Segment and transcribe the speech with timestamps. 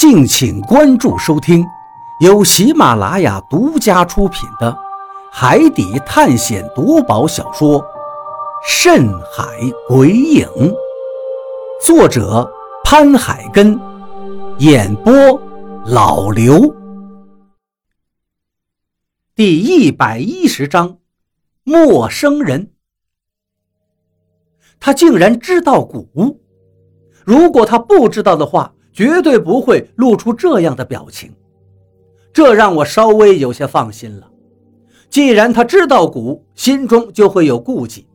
[0.00, 1.62] 敬请关注收听，
[2.20, 4.72] 由喜马拉雅独家出品的
[5.30, 7.78] 《海底探险夺宝小说》
[8.66, 9.44] 《深海
[9.86, 10.46] 鬼影》，
[11.84, 12.50] 作者
[12.82, 13.78] 潘海根，
[14.56, 15.12] 演播
[15.84, 16.74] 老刘。
[19.34, 20.96] 第一百一十章，
[21.62, 22.72] 陌生人。
[24.80, 26.40] 他竟然知道古屋，
[27.22, 28.72] 如果他不知道的话。
[28.92, 31.32] 绝对不会露出这样的表情，
[32.32, 34.30] 这让我稍微有些放心了。
[35.08, 38.06] 既然他知道蛊，心中就会有顾忌。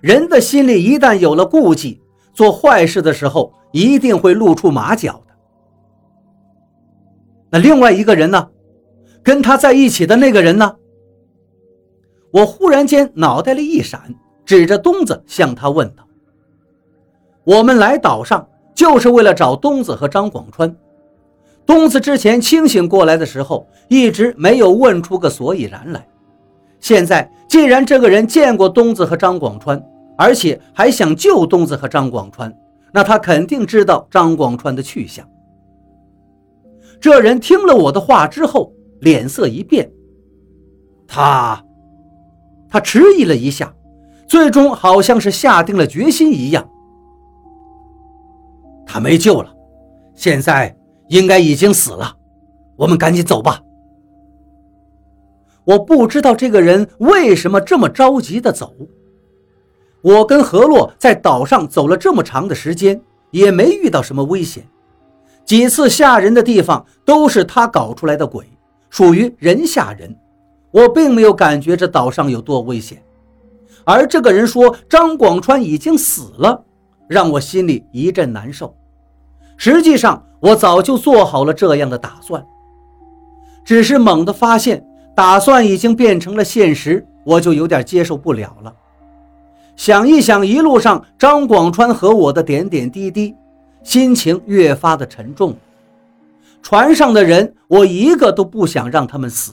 [0.00, 2.00] 人的心里一旦有了顾忌，
[2.32, 5.34] 做坏事的时候一定会露出马脚的。
[7.50, 8.50] 那另外一个人呢？
[9.22, 10.76] 跟他在一起的那个人呢？
[12.32, 14.14] 我忽然间脑袋里一闪，
[14.46, 16.06] 指着东子向他问道
[17.44, 18.48] ：“我们来岛上。”
[18.80, 20.74] 就是为了找东子和张广川。
[21.66, 26.08] 东子之前清醒过来的时候，一直没有问出个所以然来。
[26.80, 29.84] 现在既然这个人见过东子和张广川，
[30.16, 32.50] 而且还想救东子和张广川，
[32.90, 35.28] 那他肯定知道张广川的去向。
[36.98, 39.92] 这人听了我的话之后，脸色一变，
[41.06, 41.62] 他，
[42.66, 43.74] 他迟疑了一下，
[44.26, 46.66] 最终好像是下定了决心一样。
[48.92, 49.54] 他没救了，
[50.16, 50.76] 现在
[51.10, 52.12] 应该已经死了。
[52.76, 53.62] 我们赶紧走吧。
[55.62, 58.74] 我不知道这个人为什么这么着急的走。
[60.02, 64.66] 我跟何洛在岛上走了这么长的时间，也没遇到什么危险。
[65.44, 68.44] 几次吓人的地方都是他搞出来的鬼，
[68.88, 70.12] 属于人吓人。
[70.72, 73.00] 我并没有感觉这岛上有多危险。
[73.84, 76.64] 而这个人说张广川已经死了，
[77.08, 78.74] 让我心里一阵难受。
[79.62, 82.42] 实际上，我早就做好了这样的打算，
[83.62, 84.82] 只是猛地发现
[85.14, 88.74] 打算已经变成了现实，我就有点接受不了了。
[89.76, 93.34] 想一想一路上张广川和我的点点滴滴，
[93.82, 95.54] 心情越发的沉重。
[96.62, 99.52] 船上的人，我一个都不想让他们死，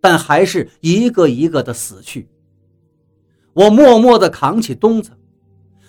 [0.00, 2.28] 但还是一个一个的死去。
[3.52, 5.12] 我默默地扛起东子，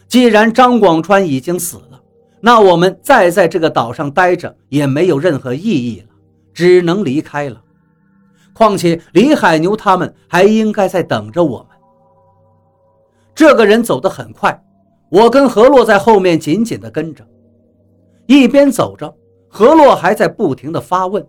[0.08, 2.02] 既然张广川已经死了。
[2.46, 6.10] 那我们再在这个岛上待着也没有任何意义了，
[6.54, 7.60] 只能离开了。
[8.54, 11.70] 况且李海牛他们还应该在等着我们。
[13.34, 14.64] 这个人走得很快，
[15.10, 17.26] 我跟何洛在后面紧紧地跟着。
[18.28, 19.12] 一边走着，
[19.50, 21.28] 何洛还在不停地发问，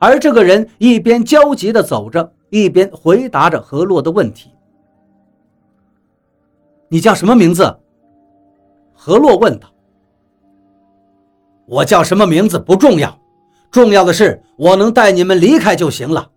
[0.00, 4.50] 而这个人一边焦急地走着，一边回答着何洛的问题。
[6.88, 7.78] 你叫什么名字？
[8.92, 9.68] 何洛问道。
[11.66, 13.18] 我叫什么名字不重要，
[13.70, 16.30] 重要的是我能带你们离开就行了。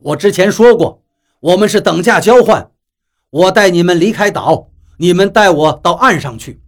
[0.00, 1.02] 我之前说过，
[1.40, 2.70] 我们是等价交换，
[3.30, 6.60] 我带你们离开岛，你们带我到岸上去。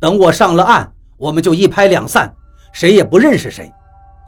[0.00, 2.34] 等我上了岸，我们就一拍两散，
[2.72, 3.72] 谁也不认识谁。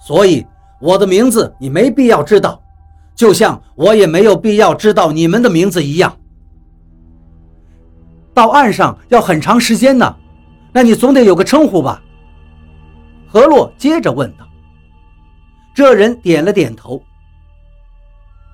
[0.05, 0.47] 所以
[0.81, 2.63] 我的名字你没必要知道，
[3.15, 6.17] 就像我也没有必要知道你们的名字一样。
[8.33, 10.17] 到岸上要很长时间呢，
[10.73, 12.03] 那你总得有个称呼吧？
[13.33, 14.45] 何洛接着问道
[15.73, 17.01] ：“这人点了点头。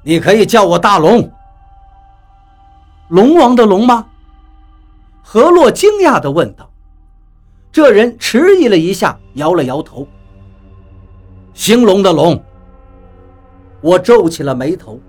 [0.03, 1.33] 你可以叫我大龙。
[3.09, 4.07] 龙王的龙吗？”
[5.25, 6.71] 何洛惊讶地问道。
[7.73, 10.07] 这人迟疑了一下，摇了摇头
[11.55, 12.39] ：“兴隆的龙。”
[13.81, 15.01] 我皱起了眉头，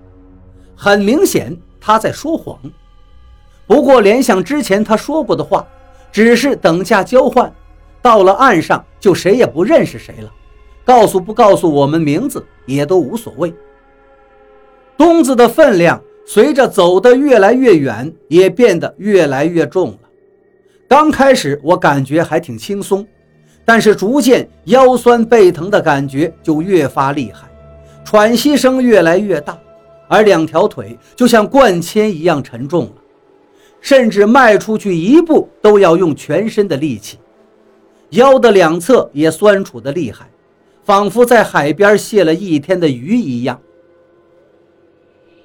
[0.74, 2.58] 很明显他在说谎。
[3.66, 5.66] 不过联想之前他说过的话，
[6.10, 7.52] 只是等价交换。
[8.00, 10.32] 到了岸上，就谁也不认识谁了。
[10.84, 13.52] 告诉不告诉我们名字也都无所谓。
[14.96, 19.98] 东子的分量随着走得越来越远，也变得越来越重了。
[20.88, 23.06] 刚开始我感觉还挺轻松，
[23.64, 27.46] 但是逐渐腰酸背疼的感觉就越发厉害，
[28.04, 29.58] 喘息声越来越大，
[30.08, 32.94] 而两条腿就像灌铅一样沉重了，
[33.82, 37.18] 甚至迈出去一步都要用全身的力气。
[38.10, 40.30] 腰的两侧也酸楚的厉害，
[40.84, 43.60] 仿佛在海边卸了一天的鱼一样。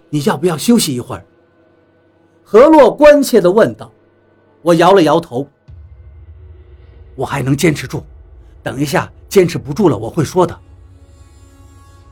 [0.09, 1.25] 你要不要休息一会儿？
[2.43, 3.91] 何洛关切地问道。
[4.61, 5.45] 我摇了摇头。
[7.15, 8.03] 我还能坚持住，
[8.61, 10.57] 等一下坚持不住了我会说的。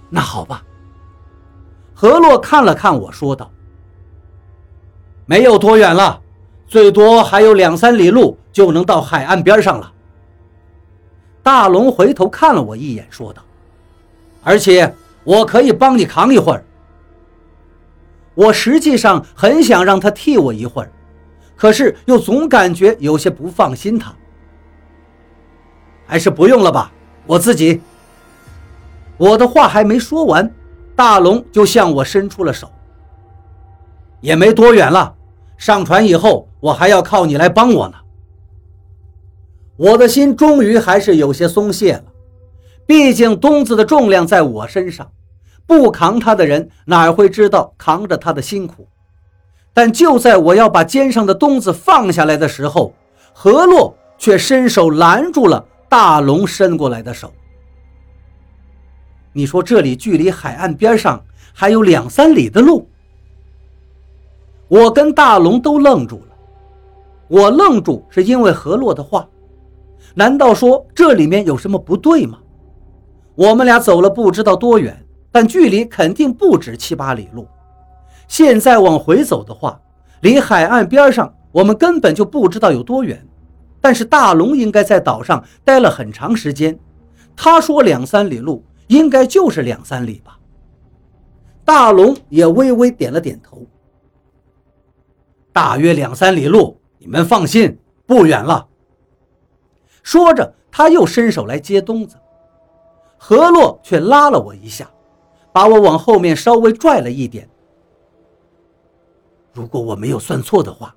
[0.09, 0.63] 那好吧。
[1.93, 3.49] 何洛看了看我说道
[5.25, 6.19] ：“没有多远了，
[6.67, 9.93] 最多还有两三里路就能到海岸边上了。”
[11.43, 13.41] 大龙回头看了我一眼，说道
[14.43, 14.93] ：“而且
[15.23, 16.63] 我可以帮你扛一会儿。”
[18.33, 20.91] 我实际上很想让他替我一会儿，
[21.55, 24.13] 可是又总感觉有些不放心他。
[26.05, 26.91] 还是不用了吧，
[27.25, 27.81] 我自己。
[29.17, 30.49] 我的话还没说完，
[30.95, 32.69] 大龙就向我伸出了手。
[34.19, 35.13] 也没多远了，
[35.57, 37.97] 上船以后我还要靠你来帮我呢。
[39.81, 42.03] 我的心终于还是有些松懈了，
[42.85, 45.11] 毕竟东子的重量在我身上。
[45.65, 48.87] 不扛他的人哪会知道扛着他的辛苦？
[49.73, 52.93] 但就在我要把肩上的东子放下来的时候，
[53.33, 57.33] 何洛却伸手拦住了大龙伸过来的手。
[59.33, 61.23] 你说这里距离海岸边上
[61.53, 62.87] 还有两三里的路？
[64.67, 66.35] 我跟大龙都愣住了。
[67.27, 69.27] 我愣住是因为何洛的话，
[70.15, 72.39] 难道说这里面有什么不对吗？
[73.35, 75.05] 我们俩走了不知道多远。
[75.33, 77.47] 但距离肯定不止七八里路，
[78.27, 79.79] 现在往回走的话，
[80.19, 83.25] 离海岸边上我们根本就不知道有多远。
[83.79, 86.77] 但是大龙应该在岛上待了很长时间，
[87.33, 90.37] 他说两三里路，应该就是两三里吧。
[91.63, 93.65] 大龙也微微点了点头，
[95.53, 98.67] 大约两三里路，你们放心，不远了。
[100.03, 102.15] 说着，他又伸手来接东子，
[103.17, 104.89] 何洛却拉了我一下。
[105.53, 107.49] 把我往后面稍微拽了一点。
[109.51, 110.95] 如果我没有算错的话，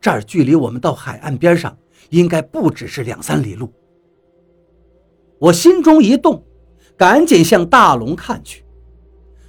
[0.00, 1.76] 这儿距离我们到海岸边上
[2.10, 3.68] 应该不只是两三里路。
[5.40, 6.44] 我心中一动，
[6.96, 8.64] 赶紧向大龙看去。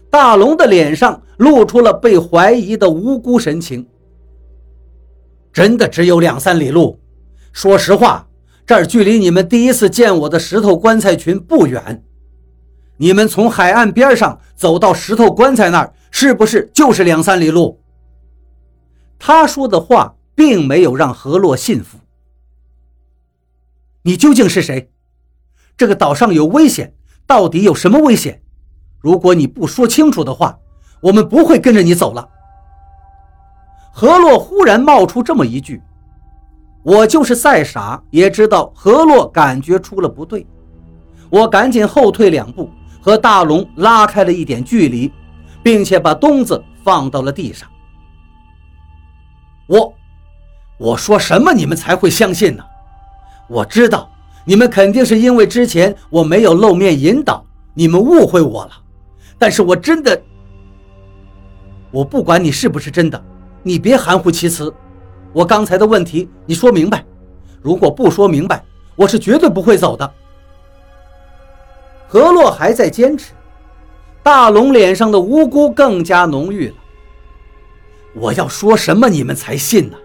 [0.10, 3.88] 大龙的脸上露出了被怀疑的无辜神情。
[5.54, 7.00] 真的只有两三里路？
[7.54, 8.28] 说实话，
[8.66, 12.04] 这儿距离你们第一次见我的石头棺材群不远。
[12.98, 17.82] 你们从海岸边上走到石头棺材那儿，是不是就是两三里路？
[19.18, 21.98] 他说的话并没有让何洛信服。
[24.04, 24.92] 你究竟是谁？
[25.76, 26.94] 这个岛上有危险，
[27.26, 28.42] 到底有什么危险？
[29.00, 30.60] 如果你不说清楚的话，
[31.02, 32.30] 我们不会跟着你走了。
[33.92, 35.82] 何洛忽然冒出这么一句，
[36.84, 40.46] 我就是再傻也知道何洛感觉出了不对，
[41.30, 42.70] 我赶紧后退两步。
[43.04, 45.12] 和大龙拉开了一点距离，
[45.64, 47.68] 并且把东子放到了地上。
[49.66, 49.92] 我，
[50.78, 52.64] 我说什么你们才会相信呢？
[53.50, 54.08] 我知道
[54.46, 57.44] 你们肯定是因为之前我没有露面引导，
[57.74, 58.72] 你们误会我了。
[59.40, 60.22] 但是我真的，
[61.90, 63.20] 我不管你是不是真的，
[63.64, 64.72] 你别含糊其辞。
[65.34, 67.06] 我刚才的问题你说明白，
[67.62, 68.64] 如果不说明白，
[68.96, 70.14] 我是绝对不会走的。
[72.08, 73.32] 何洛还在坚持，
[74.22, 76.76] 大龙脸上的无辜更加浓郁了。
[78.14, 79.98] 我要说什么你们才信呢？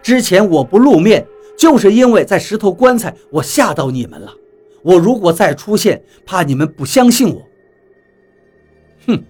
[0.00, 1.26] 之前我不露面，
[1.58, 4.32] 就是因为在石头棺材我吓到你们了。
[4.82, 7.42] 我如果再出现，怕你们不相信我。
[9.08, 9.24] 哼，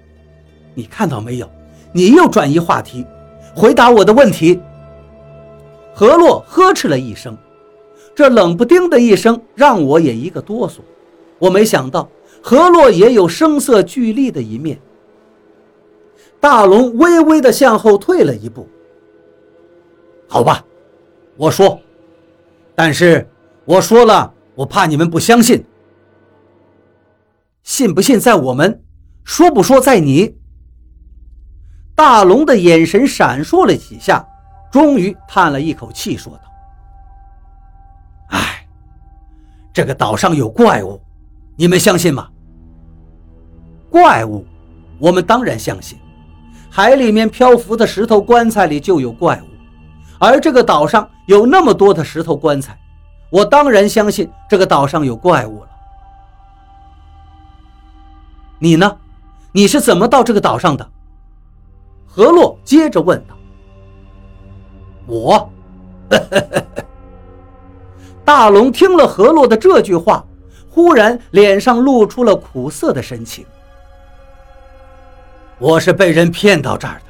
[0.75, 1.50] 你看到没有？
[1.93, 3.06] 你又转移话题，
[3.55, 4.61] 回答我的问题。
[5.94, 7.37] 何洛呵斥了一声，
[8.15, 10.79] 这冷不丁的一声让我也一个哆嗦。
[11.39, 12.09] 我没想到
[12.43, 14.81] 何洛也有声色俱厉的一面。
[16.41, 18.69] 大龙微微的向后退了一步。
[20.27, 20.65] 好吧，
[21.37, 21.79] 我说，
[22.75, 23.29] 但是
[23.65, 25.65] 我说了，我怕你们不相信。
[27.63, 28.82] 信不信在我们，
[29.25, 30.34] 说不说在你。
[31.94, 34.27] 大龙的眼神闪烁了几下，
[34.72, 36.43] 终于叹了一口气，说道
[38.36, 38.67] ：“哎，
[39.72, 41.00] 这个岛上有怪物。”
[41.55, 42.29] 你们相信吗？
[43.91, 44.46] 怪物，
[44.98, 45.98] 我们当然相信。
[46.70, 49.46] 海里面漂浮的石头棺材里就有怪物，
[50.19, 52.76] 而这个岛上有那么多的石头棺材，
[53.31, 55.69] 我当然相信这个岛上有怪物了。
[58.58, 58.96] 你呢？
[59.52, 60.91] 你是怎么到这个岛上的？
[62.06, 63.36] 何洛接着问道。
[65.06, 65.51] 我，
[68.25, 70.25] 大龙听了何洛的这句话。
[70.75, 73.44] 忽然，脸上露出了苦涩的神情。
[75.59, 77.05] 我是被人骗到这儿的。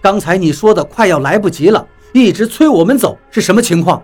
[0.00, 4.00] 刚才你说的快要来不及了，一直催我们走，是什么情况？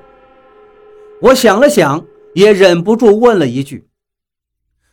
[1.23, 3.87] 我想了想，也忍不住问了一句。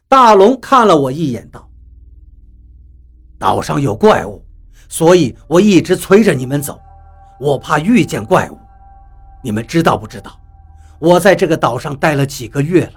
[0.08, 1.68] 大龙看了我一眼，道
[3.40, 4.46] ：“岛上有怪物，
[4.90, 6.80] 所以我一直催着你们走，
[7.40, 8.58] 我怕遇见怪物。
[9.44, 10.32] 你们知道不知道？”
[11.00, 12.94] 我在这个岛上待了几个月了，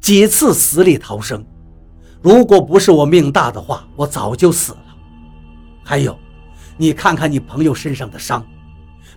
[0.00, 1.42] 几次死里逃生。
[2.20, 4.84] 如果不是我命大的话，我早就死了。
[5.82, 6.14] 还有，
[6.76, 8.46] 你看看你朋友身上的伤，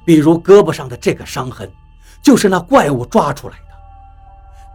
[0.06, 1.70] 比如胳膊上的这个伤痕，
[2.22, 3.76] 就是那怪物抓出来的。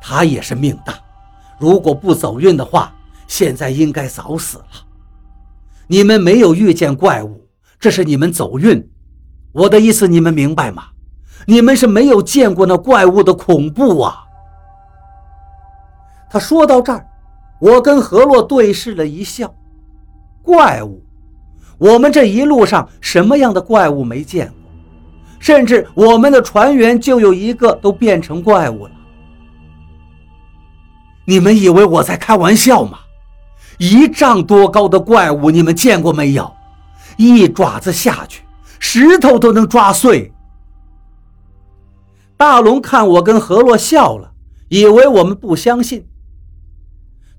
[0.02, 0.94] 他也是命大，
[1.58, 2.92] 如果不走运的话，
[3.26, 4.66] 现在应该早死了。
[5.90, 7.48] 你们没有遇见怪物，
[7.80, 8.88] 这是你们走运。
[9.50, 10.84] 我的意思你们明白吗？
[11.48, 14.22] 你们是没有见过那怪物的恐怖啊！
[16.30, 17.04] 他说到这儿，
[17.60, 19.52] 我跟何洛对视了一笑。
[20.42, 21.02] 怪物，
[21.76, 24.70] 我们这一路上什么样的怪物没见过？
[25.40, 28.92] 甚至我们的船员就有一个都变成怪物了。
[31.24, 33.00] 你们以为我在开玩笑吗？
[33.80, 36.52] 一丈多高的怪物，你们见过没有？
[37.16, 38.44] 一爪子下去，
[38.78, 40.30] 石头都能抓碎。
[42.36, 44.30] 大龙看我跟何洛笑了，
[44.68, 46.06] 以为我们不相信。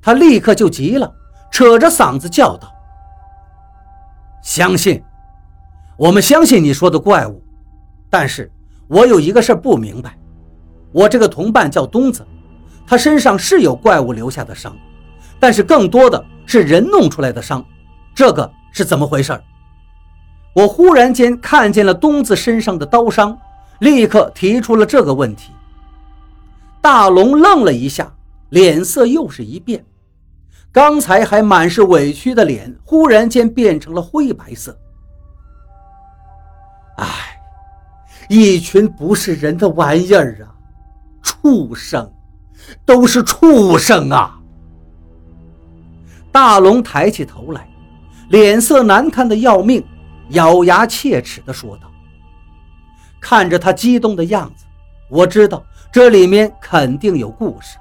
[0.01, 1.13] 他立刻就急了，
[1.51, 2.67] 扯着嗓子叫道
[4.41, 5.03] ：“相信，
[5.95, 7.39] 我们相信你说的怪物。
[8.09, 8.51] 但是
[8.87, 10.17] 我有一个事不明白，
[10.91, 12.25] 我这个同伴叫东子，
[12.87, 14.75] 他身上是有怪物留下的伤，
[15.41, 17.65] 但是更多的是人弄出来的伤，
[18.15, 19.37] 这个是怎么回事？”
[20.55, 23.37] 我忽然间看见了东子身上的刀伤。
[23.81, 25.51] 立刻提出了这个问题。
[26.81, 28.13] 大龙愣了一下，
[28.49, 29.83] 脸色又是一变，
[30.71, 34.77] 刚才还满是委屈的脸，忽然间变成了灰白色。
[36.97, 37.07] 唉，
[38.29, 40.53] 一群不是人的玩意儿啊！
[41.23, 42.13] 畜生，
[42.85, 44.39] 都是畜生啊！
[46.31, 47.67] 大龙抬起头来，
[48.29, 49.83] 脸色难看的要命，
[50.29, 51.91] 咬牙切齿地说道。
[53.19, 54.65] 看着他激动的样子，
[55.09, 57.77] 我知道这里面肯定有故事。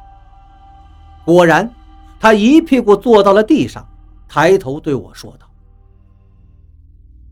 [1.24, 1.70] 果然，
[2.18, 3.86] 他一屁股坐到了地上，
[4.28, 5.46] 抬头对我说道：“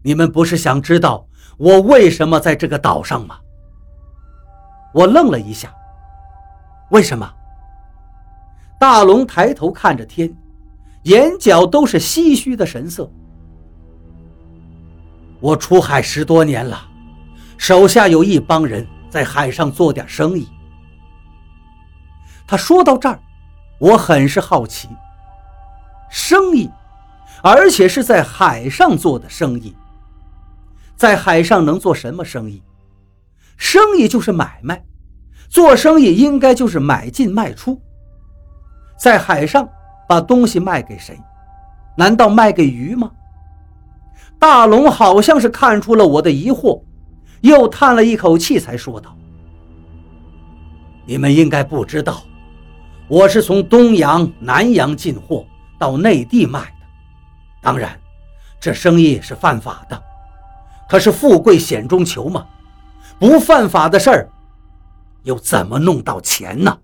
[0.03, 3.39] 你们不是想知道我为什么在这个岛上吗？”
[4.95, 5.75] 我愣了一下
[6.91, 7.31] ，“为什么？”
[8.79, 10.33] 大龙抬头看着天，
[11.09, 13.11] 眼角都是唏嘘的神色。
[15.41, 16.87] 我出海十多年了。
[17.57, 20.47] 手下有一帮人在海上做点生意。
[22.47, 23.19] 他说到这儿，
[23.81, 24.87] 我很是好奇。
[26.11, 26.71] 生意，
[27.43, 29.75] 而且是在海上做的生意。
[30.95, 32.62] 在海上能做什么生意？
[33.57, 34.85] 生意就是买卖，
[35.49, 37.81] 做生意应该就是买进卖出。
[39.00, 39.69] 在海上
[40.09, 41.21] 把东西卖给谁？
[41.97, 43.11] 难道卖给鱼吗？
[44.38, 46.81] 大龙好像是看出了我的疑惑。
[47.41, 49.17] 又叹了一口气，才说道
[51.07, 52.25] ：“你们应该不知道，
[53.07, 55.47] 我是从东洋、南洋进货
[55.79, 56.87] 到内地卖的。
[57.62, 57.97] 当然，
[58.59, 60.03] 这生意是犯法的。
[60.88, 62.45] 可是富贵险中求嘛，
[63.21, 64.29] 不犯法的事儿，
[65.23, 66.77] 又怎么弄到钱呢？”